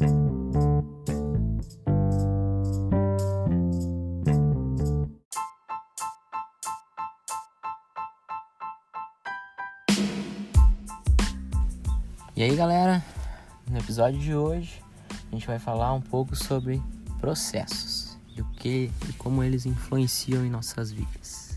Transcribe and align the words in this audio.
E 0.00 0.04
aí 12.42 12.56
galera, 12.56 13.04
no 13.70 13.76
episódio 13.76 14.18
de 14.18 14.34
hoje 14.34 14.82
a 15.30 15.34
gente 15.34 15.46
vai 15.46 15.58
falar 15.58 15.92
um 15.92 16.00
pouco 16.00 16.34
sobre 16.34 16.82
processos 17.20 18.16
e 18.34 18.40
o 18.40 18.46
que 18.52 18.90
e 19.06 19.12
como 19.18 19.44
eles 19.44 19.66
influenciam 19.66 20.46
em 20.46 20.48
nossas 20.48 20.90
vidas. 20.90 21.49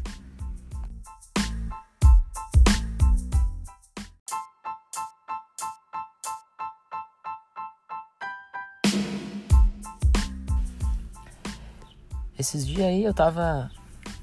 Esses 12.43 12.67
dias 12.67 12.85
aí 12.85 13.05
eu 13.05 13.13
tava 13.13 13.71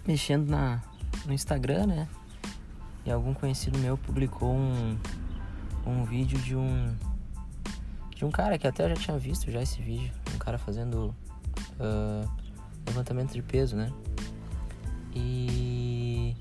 mexendo 0.07 0.47
na, 0.47 0.83
no 1.25 1.33
Instagram, 1.33 1.87
né? 1.87 2.09
E 3.07 3.11
algum 3.11 3.33
conhecido 3.33 3.79
meu 3.79 3.97
publicou 3.97 4.53
um, 4.55 4.99
um 5.87 6.05
vídeo 6.05 6.39
de 6.41 6.55
um 6.55 6.95
de 8.15 8.27
um 8.27 8.31
cara 8.31 8.59
que 8.59 8.67
até 8.67 8.85
eu 8.85 8.91
já 8.91 8.97
tinha 8.97 9.19
visto 9.19 9.51
já 9.51 9.63
esse 9.63 9.81
vídeo, 9.81 10.13
um 10.35 10.37
cara 10.37 10.59
fazendo 10.59 11.15
uh, 11.79 12.31
levantamento 12.87 13.33
de 13.33 13.41
peso, 13.41 13.75
né? 13.75 13.91
E 15.15 16.37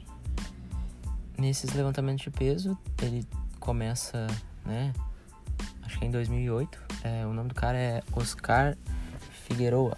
nesses 1.38 1.72
levantamentos 1.72 2.26
de 2.26 2.30
peso 2.30 2.78
ele 3.02 3.26
começa, 3.58 4.28
né? 4.66 4.92
Acho 5.84 5.98
que 5.98 6.04
é 6.04 6.08
em 6.10 6.12
2008. 6.12 6.78
É, 7.06 7.26
o 7.26 7.32
nome 7.32 7.48
do 7.48 7.56
cara 7.56 7.78
é 7.78 8.04
Oscar 8.12 8.76
Figueroa, 9.48 9.98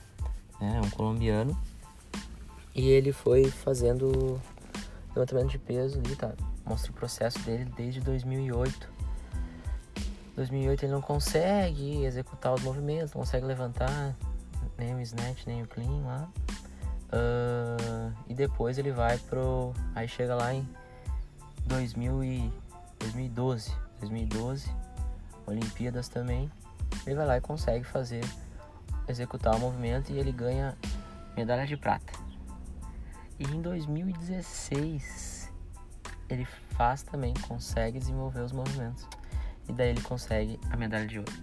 né? 0.60 0.80
Um 0.80 0.90
colombiano. 0.92 1.60
E 2.74 2.90
ele 2.90 3.12
foi 3.12 3.46
fazendo 3.50 4.42
levantamento 5.16 5.50
de 5.50 5.60
peso 5.60 6.00
ali, 6.00 6.16
tá? 6.16 6.34
Mostra 6.66 6.92
o 6.92 6.94
processo 6.94 7.40
dele 7.40 7.66
desde 7.76 8.00
2008 8.00 9.02
2008 10.36 10.86
ele 10.86 10.92
não 10.92 11.02
consegue 11.02 12.04
executar 12.04 12.54
os 12.54 12.62
movimentos, 12.62 13.14
não 13.14 13.22
consegue 13.22 13.46
levantar 13.46 14.16
nem 14.78 14.96
o 14.96 15.02
snatch, 15.02 15.46
nem 15.46 15.62
o 15.64 15.68
clean 15.68 16.02
lá. 16.06 16.30
Uh, 17.14 18.14
e 18.28 18.34
depois 18.34 18.78
ele 18.78 18.92
vai 18.92 19.18
pro. 19.18 19.74
Aí 19.94 20.08
chega 20.08 20.34
lá 20.34 20.54
em 20.54 20.68
2000 21.66 22.24
e 22.24 22.54
2012. 23.00 23.72
2012, 24.00 24.72
Olimpíadas 25.46 26.08
também. 26.08 26.52
Ele 27.06 27.16
vai 27.16 27.26
lá 27.26 27.38
e 27.38 27.42
consegue 27.42 27.84
fazer, 27.84 28.24
executar 29.08 29.56
o 29.56 29.60
movimento 29.60 30.12
e 30.12 30.18
ele 30.18 30.32
ganha 30.32 30.76
medalha 31.36 31.68
de 31.68 31.78
prata. 31.78 32.14
E 33.42 33.56
em 33.56 33.60
2016 33.60 35.52
ele 36.30 36.46
faz 36.78 37.02
também, 37.02 37.34
consegue 37.48 37.98
desenvolver 37.98 38.42
os 38.42 38.52
movimentos 38.52 39.08
e 39.68 39.74
daí 39.74 39.90
ele 39.90 40.02
consegue 40.02 40.60
a 40.70 40.78
medalha 40.78 41.08
de 41.08 41.18
ouro. 41.18 41.34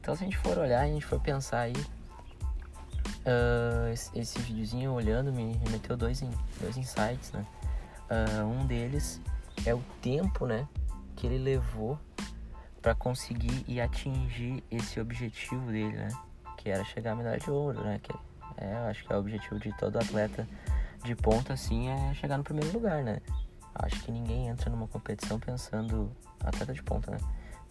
Então 0.00 0.16
se 0.16 0.22
a 0.22 0.26
gente 0.26 0.38
for 0.38 0.56
olhar, 0.56 0.80
a 0.80 0.86
gente 0.86 1.04
for 1.04 1.20
pensar 1.20 1.60
aí, 1.60 1.74
uh, 3.26 3.92
esse, 3.92 4.18
esse 4.18 4.38
videozinho 4.40 4.92
olhando 4.92 5.30
me 5.30 5.52
remeteu 5.52 5.98
dois, 5.98 6.22
dois 6.60 6.78
insights, 6.78 7.30
né? 7.32 7.44
Uh, 8.10 8.46
um 8.46 8.66
deles 8.66 9.20
é 9.66 9.74
o 9.74 9.82
tempo, 10.00 10.46
né, 10.46 10.66
que 11.14 11.26
ele 11.26 11.36
levou 11.36 11.98
para 12.80 12.94
conseguir 12.94 13.66
e 13.68 13.82
atingir 13.82 14.64
esse 14.70 14.98
objetivo 14.98 15.66
dele, 15.66 15.94
né? 15.94 16.08
Que 16.56 16.70
era 16.70 16.82
chegar 16.86 17.12
à 17.12 17.14
medalha 17.14 17.38
de 17.38 17.50
ouro, 17.50 17.84
né? 17.84 18.00
Que 18.02 18.12
é, 18.56 18.72
eu 18.72 18.86
acho 18.86 19.04
que 19.04 19.12
é 19.12 19.16
o 19.16 19.18
objetivo 19.18 19.60
de 19.60 19.76
todo 19.76 19.98
atleta 19.98 20.48
de 21.04 21.14
ponta, 21.14 21.52
assim, 21.52 21.88
é 21.88 22.14
chegar 22.14 22.36
no 22.36 22.44
primeiro 22.44 22.72
lugar, 22.72 23.02
né? 23.02 23.20
Acho 23.74 24.02
que 24.02 24.10
ninguém 24.10 24.48
entra 24.48 24.70
numa 24.70 24.88
competição 24.88 25.38
pensando 25.38 26.10
atleta 26.40 26.72
de 26.72 26.82
ponta, 26.82 27.10
né? 27.10 27.18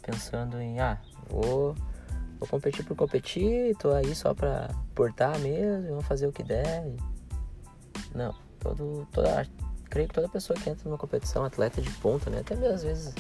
pensando 0.08 0.62
em, 0.62 0.80
ah, 0.80 0.98
vou, 1.30 1.76
vou 2.40 2.48
competir 2.50 2.86
por 2.86 2.96
competir, 2.96 3.76
tô 3.76 3.92
aí 3.92 4.16
só 4.16 4.34
pra 4.34 4.70
portar 4.96 5.38
mesmo, 5.40 5.90
vamos 5.90 6.06
fazer 6.06 6.28
o 6.28 6.32
que 6.32 6.44
der. 6.44 6.96
Não, 8.16 8.34
todo, 8.58 9.06
toda, 9.12 9.46
creio 9.90 10.08
que 10.08 10.14
toda 10.14 10.30
pessoa 10.30 10.58
que 10.58 10.70
entra 10.70 10.88
numa 10.88 10.98
competição, 10.98 11.44
atleta 11.44 11.82
de 11.82 11.90
ponta, 11.92 12.30
né, 12.30 12.40
até 12.40 12.56
mesmo 12.56 12.74
às 12.74 12.84
vezes 12.84 13.14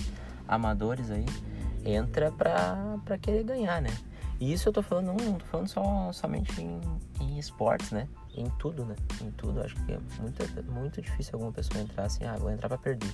amadores 0.48 1.12
aí, 1.12 1.26
entra 1.84 2.32
pra, 2.32 2.98
pra 3.04 3.18
querer 3.18 3.44
ganhar, 3.44 3.82
né. 3.82 3.92
E 4.40 4.54
isso 4.54 4.70
eu 4.70 4.74
tô 4.74 4.84
falando, 4.84 5.08
não, 5.08 5.16
não 5.16 5.34
tô 5.36 5.46
falando 5.46 5.68
só, 5.68 6.12
somente 6.14 6.62
em, 6.62 6.80
em 7.20 7.40
esportes, 7.40 7.92
né, 7.92 8.08
em 8.36 8.50
tudo, 8.52 8.86
né, 8.86 8.96
em 9.22 9.32
tudo. 9.32 9.62
Acho 9.62 9.76
que 9.84 9.94
é 9.94 10.00
muito, 10.20 10.72
muito 10.72 11.02
difícil 11.02 11.32
alguma 11.34 11.52
pessoa 11.52 11.82
entrar 11.82 12.06
assim, 12.06 12.24
ah, 12.26 12.36
vou 12.38 12.52
entrar 12.52 12.68
pra 12.68 12.78
perder, 12.78 13.14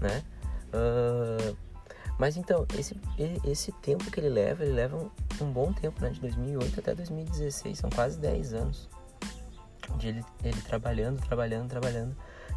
né. 0.00 0.22
Uh, 0.72 1.56
mas 2.18 2.36
então, 2.36 2.66
esse, 2.78 2.96
esse 3.44 3.72
tempo 3.72 4.10
que 4.10 4.20
ele 4.20 4.28
leva, 4.28 4.62
ele 4.64 4.72
leva 4.72 4.96
um, 4.96 5.10
um 5.44 5.52
bom 5.52 5.72
tempo, 5.72 6.00
né? 6.00 6.10
De 6.10 6.20
2008 6.20 6.80
até 6.80 6.94
2016, 6.94 7.78
são 7.78 7.90
quase 7.90 8.18
10 8.20 8.54
anos 8.54 8.88
de 9.96 10.08
ele, 10.08 10.24
ele 10.42 10.60
trabalhando, 10.62 11.20
trabalhando, 11.20 11.68
trabalhando 11.68 12.16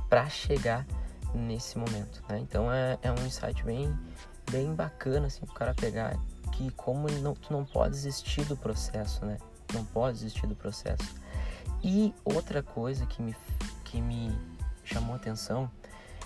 para 0.09 0.29
chegar 0.29 0.85
nesse 1.33 1.77
momento, 1.77 2.23
né? 2.29 2.39
Então 2.39 2.71
é, 2.71 2.97
é 3.01 3.11
um 3.11 3.25
insight 3.25 3.63
bem, 3.63 3.97
bem 4.51 4.73
bacana, 4.73 5.27
assim, 5.27 5.43
o 5.43 5.53
cara 5.53 5.73
pegar 5.73 6.17
que 6.57 6.71
como 6.71 7.07
não, 7.21 7.35
tu 7.35 7.53
não 7.53 7.63
pode 7.63 7.91
desistir 7.91 8.43
do 8.45 8.57
processo, 8.57 9.23
né? 9.23 9.37
Não 9.73 9.85
pode 9.85 10.17
desistir 10.17 10.47
do 10.47 10.55
processo. 10.55 11.15
E 11.83 12.13
outra 12.25 12.63
coisa 12.63 13.05
que 13.05 13.21
me, 13.21 13.35
que 13.85 14.01
me 14.01 14.35
chamou 14.83 15.13
a 15.13 15.17
atenção 15.17 15.69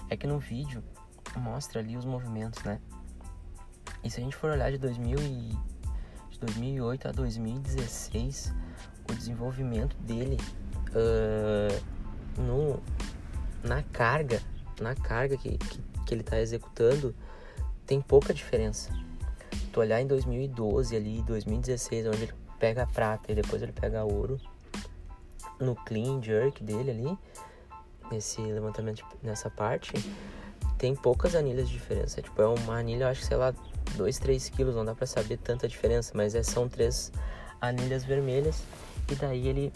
é 0.09 0.15
que 0.15 0.25
no 0.25 0.39
vídeo 0.39 0.81
mostra 1.35 1.81
ali 1.81 1.97
os 1.97 2.05
movimentos, 2.05 2.63
né? 2.63 2.79
E 4.01 4.09
se 4.09 4.21
a 4.21 4.23
gente 4.23 4.35
for 4.35 4.51
olhar 4.51 4.71
de, 4.71 4.77
2000 4.77 5.19
e, 5.19 5.57
de 6.29 6.39
2008 6.39 7.09
a 7.09 7.11
2016, 7.11 8.53
o 9.09 9.13
desenvolvimento 9.13 9.97
dele 9.97 10.37
uh, 10.91 12.41
no, 12.41 12.81
na 13.67 13.83
carga, 13.83 14.41
na 14.79 14.95
carga 14.95 15.35
que, 15.35 15.57
que, 15.57 15.81
que 16.05 16.13
ele 16.13 16.21
está 16.21 16.39
executando, 16.39 17.13
tem 17.85 17.99
pouca 17.99 18.33
diferença. 18.33 18.93
Tu 19.71 19.79
olhar 19.79 20.01
em 20.01 20.07
2012 20.07 20.95
ali, 20.95 21.21
2016, 21.23 22.07
onde 22.07 22.23
ele 22.23 22.33
pega 22.59 22.85
prata 22.85 23.31
e 23.31 23.35
depois 23.35 23.61
ele 23.61 23.71
pega 23.71 24.03
ouro, 24.03 24.39
no 25.59 25.75
clean 25.75 26.21
jerk 26.21 26.63
dele 26.63 26.91
ali, 26.91 27.17
nesse 28.11 28.41
levantamento, 28.41 29.05
nessa 29.23 29.49
parte, 29.49 29.93
tem 30.77 30.95
poucas 30.95 31.35
anilhas 31.35 31.69
de 31.69 31.73
diferença. 31.73 32.21
Tipo, 32.21 32.41
é 32.41 32.47
uma 32.47 32.77
anilha, 32.77 33.05
eu 33.05 33.07
acho 33.07 33.21
que, 33.21 33.27
sei 33.27 33.37
lá, 33.37 33.53
2, 33.95 34.19
3 34.19 34.49
quilos, 34.49 34.75
não 34.75 34.83
dá 34.83 34.95
para 34.95 35.07
saber 35.07 35.37
tanta 35.37 35.67
diferença, 35.67 36.11
mas 36.15 36.35
é, 36.35 36.43
são 36.43 36.67
três 36.67 37.11
anilhas 37.59 38.03
vermelhas 38.03 38.63
e 39.09 39.15
daí 39.15 39.47
ele 39.47 39.71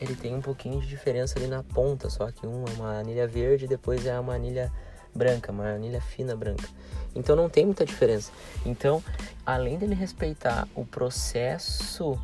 ele 0.00 0.14
tem 0.14 0.34
um 0.34 0.40
pouquinho 0.40 0.80
de 0.80 0.86
diferença 0.86 1.38
ali 1.38 1.48
na 1.48 1.62
ponta, 1.62 2.08
só 2.08 2.30
que 2.30 2.46
uma 2.46 2.68
é 2.68 2.72
uma 2.74 2.98
anilha 3.00 3.26
verde 3.26 3.66
depois 3.66 4.06
é 4.06 4.18
uma 4.18 4.34
anilha 4.34 4.72
branca, 5.18 5.52
uma 5.52 5.64
anilha 5.74 6.00
fina 6.00 6.36
branca. 6.36 6.68
Então 7.14 7.34
não 7.34 7.50
tem 7.50 7.66
muita 7.66 7.84
diferença. 7.84 8.30
Então, 8.64 9.02
além 9.44 9.76
dele 9.76 9.94
respeitar 9.94 10.68
o 10.74 10.86
processo 10.86 12.18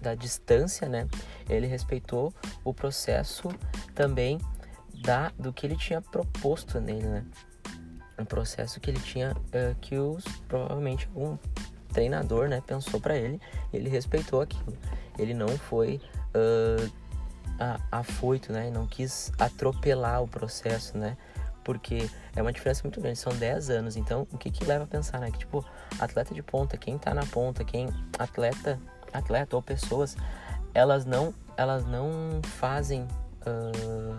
da 0.00 0.14
distância, 0.14 0.88
né? 0.88 1.08
Ele 1.48 1.66
respeitou 1.66 2.32
o 2.64 2.72
processo 2.72 3.48
também 3.94 4.38
da 5.02 5.32
do 5.38 5.52
que 5.52 5.66
ele 5.66 5.76
tinha 5.76 6.00
proposto 6.00 6.80
nele, 6.80 7.06
né? 7.06 7.24
um 8.20 8.24
processo 8.24 8.78
que 8.80 8.90
ele 8.90 9.00
tinha 9.00 9.32
uh, 9.32 9.74
que 9.80 9.96
os 9.98 10.22
provavelmente 10.46 11.08
um 11.16 11.38
treinador 11.92 12.48
né 12.48 12.62
pensou 12.64 13.00
para 13.00 13.16
ele 13.16 13.40
e 13.72 13.76
ele 13.76 13.88
respeitou 13.88 14.40
aquilo 14.40 14.76
ele 15.18 15.34
não 15.34 15.48
foi 15.48 16.00
uh, 16.34 16.92
afoito 17.90 18.52
né 18.52 18.70
não 18.70 18.86
quis 18.86 19.32
atropelar 19.38 20.22
o 20.22 20.28
processo 20.28 20.96
né 20.96 21.16
porque 21.64 22.08
é 22.34 22.42
uma 22.42 22.52
diferença 22.52 22.82
muito 22.84 23.00
grande 23.00 23.18
são 23.18 23.34
10 23.34 23.70
anos 23.70 23.96
então 23.96 24.26
o 24.32 24.38
que 24.38 24.50
que 24.50 24.64
leva 24.64 24.84
a 24.84 24.86
pensar 24.86 25.20
né 25.20 25.30
que 25.30 25.38
tipo 25.38 25.64
atleta 25.98 26.34
de 26.34 26.42
ponta 26.42 26.76
quem 26.76 26.98
tá 26.98 27.12
na 27.12 27.26
ponta 27.26 27.64
quem 27.64 27.88
atleta 28.18 28.78
atleta 29.12 29.56
ou 29.56 29.62
pessoas 29.62 30.16
elas 30.74 31.04
não 31.04 31.34
elas 31.56 31.84
não 31.84 32.40
fazem 32.42 33.02
uh, 33.02 34.18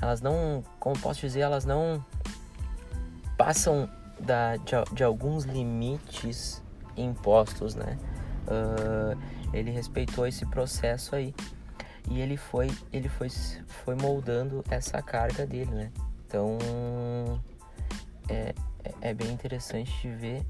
elas 0.00 0.20
não 0.20 0.62
como 0.78 0.98
posso 0.98 1.20
dizer 1.20 1.40
elas 1.40 1.64
não 1.64 2.04
passam 3.36 3.88
da, 4.20 4.56
de, 4.56 4.72
de 4.92 5.02
alguns 5.02 5.44
limites 5.44 6.62
impostos, 6.96 7.74
né? 7.74 7.98
Uh, 8.46 9.18
ele 9.52 9.70
respeitou 9.70 10.26
esse 10.26 10.44
processo 10.46 11.14
aí 11.14 11.34
e 12.10 12.20
ele 12.20 12.36
foi 12.36 12.70
ele 12.92 13.08
foi 13.08 13.28
foi 13.66 13.94
moldando 13.94 14.64
essa 14.70 15.00
carga 15.00 15.46
dele, 15.46 15.70
né? 15.70 15.90
Então 16.30 16.56
é, 18.28 18.54
é, 18.84 19.10
é 19.10 19.14
bem 19.14 19.32
interessante 19.32 19.90
de 20.00 20.10
ver 20.10 20.46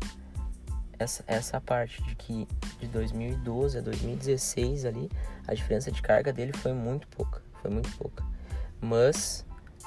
essa, 0.98 1.24
essa 1.26 1.58
parte 1.58 2.02
de 2.02 2.14
que 2.16 2.46
de 2.78 2.86
2012 2.88 3.78
a 3.78 3.80
2016 3.80 4.84
ali, 4.84 5.10
a 5.48 5.54
diferença 5.54 5.90
de 5.90 6.02
carga 6.02 6.34
dele 6.34 6.52
foi 6.52 6.74
muito 6.74 7.08
pouca, 7.08 7.42
foi 7.62 7.70
muito 7.70 7.90
pouca. 7.96 8.22
Mas 8.78 9.46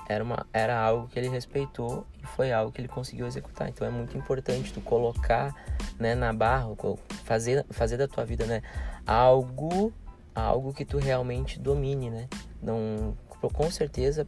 era, 0.09 0.23
uma, 0.23 0.47
era 0.51 0.81
algo 0.81 1.07
que 1.07 1.19
ele 1.19 1.29
respeitou 1.29 2.07
e 2.19 2.25
foi 2.25 2.51
algo 2.51 2.71
que 2.71 2.81
ele 2.81 2.87
conseguiu 2.87 3.27
executar. 3.27 3.69
Então 3.69 3.85
é 3.85 3.91
muito 3.91 4.17
importante 4.17 4.73
tu 4.73 4.81
colocar 4.81 5.53
né, 5.99 6.15
na 6.15 6.33
barra, 6.33 6.65
fazer, 7.23 7.63
fazer 7.69 7.97
da 7.97 8.07
tua 8.07 8.25
vida 8.25 8.47
né, 8.47 8.63
algo, 9.05 9.93
algo 10.33 10.73
que 10.73 10.85
tu 10.85 10.97
realmente 10.97 11.59
domine, 11.59 12.09
né? 12.09 12.27
Não, 12.59 13.15
com 13.29 13.69
certeza 13.69 14.25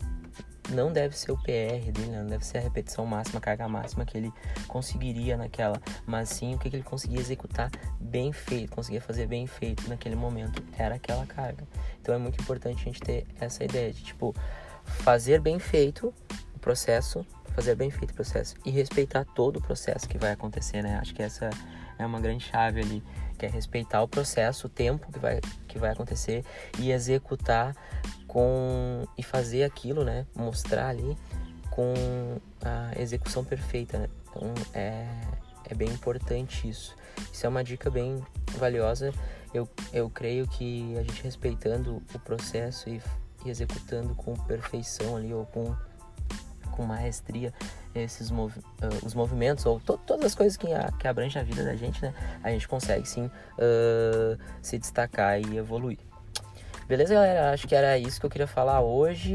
não 0.70 0.92
deve 0.92 1.18
ser 1.18 1.32
o 1.32 1.38
PR 1.38 1.92
dele, 1.92 2.16
não 2.16 2.28
deve 2.28 2.46
ser 2.46 2.58
a 2.58 2.62
repetição 2.62 3.06
máxima, 3.06 3.40
a 3.40 3.42
carga 3.42 3.68
máxima 3.68 4.06
que 4.06 4.18
ele 4.18 4.34
conseguiria 4.68 5.38
naquela, 5.38 5.82
mas 6.06 6.30
sim 6.30 6.56
o 6.56 6.58
que 6.58 6.68
ele 6.68 6.84
conseguia 6.84 7.20
executar 7.20 7.70
bem 8.00 8.32
feito, 8.32 8.72
conseguia 8.72 9.02
fazer 9.02 9.28
bem 9.28 9.46
feito 9.48 9.88
naquele 9.88 10.16
momento, 10.16 10.64
era 10.78 10.96
aquela 10.96 11.26
carga. 11.26 11.68
Então 12.02 12.16
é 12.16 12.18
muito 12.18 12.42
importante 12.42 12.82
a 12.82 12.86
gente 12.86 13.00
ter 13.00 13.28
essa 13.40 13.64
ideia 13.64 13.92
de 13.92 14.04
tipo 14.04 14.36
fazer 14.84 15.40
bem 15.40 15.60
feito 15.60 16.14
o 16.54 16.60
processo, 16.60 17.26
fazer 17.54 17.76
bem 17.76 17.90
feito 17.90 18.12
o 18.12 18.14
processo 18.14 18.56
e 18.66 18.70
respeitar 18.70 19.26
todo 19.26 19.58
o 19.58 19.62
processo 19.62 20.08
que 20.08 20.18
vai 20.18 20.32
acontecer, 20.32 20.82
né? 20.82 20.98
Acho 21.00 21.14
que 21.14 21.24
essa 21.24 21.50
é 21.98 22.06
uma 22.06 22.20
grande 22.20 22.44
chave 22.44 22.82
ali, 22.82 23.04
que 23.38 23.46
é 23.46 23.50
respeitar 23.50 24.02
o 24.02 24.08
processo, 24.08 24.68
o 24.68 24.70
tempo 24.70 25.12
que 25.12 25.20
vai, 25.20 25.40
que 25.68 25.78
vai 25.78 25.92
acontecer 25.92 26.44
e 26.80 26.92
executar 26.92 27.76
com 28.28 29.06
e 29.18 29.24
fazer 29.24 29.64
aquilo, 29.64 30.04
né? 30.04 30.26
Mostrar 30.36 30.90
ali 30.90 31.18
com 31.70 31.94
a 32.64 33.00
execução 33.00 33.44
perfeita, 33.44 33.98
né? 33.98 34.10
Então 34.30 34.54
é, 34.74 35.08
é 35.70 35.76
bem 35.76 35.90
importante 35.90 36.68
isso. 36.68 36.96
Isso 37.32 37.46
é 37.46 37.50
uma 37.50 37.64
dica 37.64 37.90
bem 37.90 38.24
valiosa. 38.58 39.14
Eu, 39.54 39.70
eu 39.94 40.10
creio 40.10 40.48
que 40.48 40.98
a 40.98 41.04
gente 41.04 41.24
respeitando 41.24 42.02
o 42.14 42.20
processo 42.20 42.90
e, 42.90 43.02
e 43.46 43.50
executando 43.50 44.16
com 44.16 44.34
perfeição 44.34 45.16
ali 45.16 45.34
ou 45.34 45.46
com 45.46 45.76
com 46.76 46.86
maestria 46.86 47.54
esses 47.96 48.30
movi 48.30 48.60
uh, 48.60 49.06
os 49.06 49.14
movimentos 49.14 49.66
ou 49.66 49.80
to 49.80 49.98
todas 50.06 50.26
as 50.26 50.36
coisas 50.36 50.58
que, 50.58 50.72
a, 50.74 50.92
que 50.92 51.08
abrangem 51.08 51.42
a 51.42 51.46
vida 51.46 51.64
da 51.64 51.76
gente, 51.76 52.02
né? 52.02 52.14
A 52.44 52.50
gente 52.52 52.68
consegue 52.68 53.08
sim 53.08 53.26
uh, 53.26 54.38
se 54.62 54.78
destacar 54.78 55.40
e 55.40 55.58
evoluir. 55.58 55.98
Beleza, 56.88 57.14
galera? 57.14 57.52
Acho 57.52 57.68
que 57.68 57.74
era 57.74 57.98
isso 57.98 58.20
que 58.20 58.26
eu 58.26 58.30
queria 58.30 58.48
falar 58.48 58.82
hoje. 58.82 59.34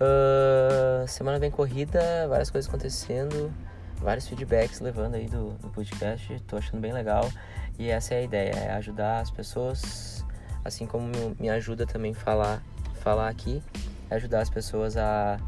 Uh, 0.00 1.06
semana 1.06 1.38
bem 1.38 1.50
corrida, 1.50 2.26
várias 2.28 2.50
coisas 2.50 2.68
acontecendo, 2.68 3.52
vários 3.98 4.26
feedbacks 4.26 4.80
levando 4.80 5.14
aí 5.14 5.28
do, 5.28 5.50
do 5.52 5.68
podcast. 5.68 6.40
Tô 6.48 6.56
achando 6.56 6.80
bem 6.80 6.92
legal. 6.92 7.30
E 7.78 7.90
essa 7.90 8.14
é 8.14 8.18
a 8.18 8.22
ideia, 8.22 8.50
é 8.50 8.72
ajudar 8.72 9.20
as 9.20 9.30
pessoas, 9.30 10.24
assim 10.64 10.86
como 10.86 11.10
me 11.38 11.48
ajuda 11.48 11.86
também 11.86 12.12
falar, 12.12 12.62
falar 13.00 13.28
aqui, 13.28 13.62
é 14.10 14.16
ajudar 14.16 14.40
as 14.40 14.50
pessoas 14.50 14.96
a 14.96 15.38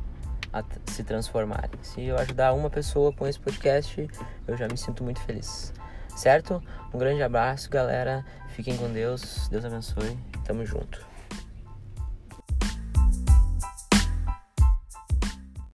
a 0.52 0.62
se 0.87 1.02
transformarem. 1.02 1.70
Se 1.82 2.02
eu 2.02 2.16
ajudar 2.19 2.52
uma 2.52 2.69
pessoa 2.69 3.12
com 3.12 3.26
esse 3.26 3.38
podcast, 3.38 4.08
eu 4.46 4.56
já 4.56 4.69
me 4.69 4.76
sinto 4.76 5.02
muito 5.02 5.20
feliz. 5.20 5.72
Certo? 6.16 6.62
Um 6.93 6.99
grande 6.99 7.22
abraço, 7.22 7.70
galera. 7.70 8.25
Fiquem 8.49 8.76
com 8.76 8.93
Deus. 8.93 9.49
Deus 9.49 9.64
abençoe. 9.64 10.19
Tamo 10.44 10.64
junto. 10.66 11.12